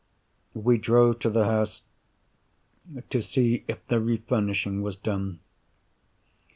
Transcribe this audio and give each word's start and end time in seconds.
We 0.55 0.79
drove 0.79 1.19
to 1.19 1.29
the 1.29 1.45
house 1.45 1.83
to 3.11 3.21
see 3.21 3.65
if 3.67 3.85
the 3.85 3.99
refurnishing 3.99 4.81
was 4.81 4.95
done. 4.95 5.41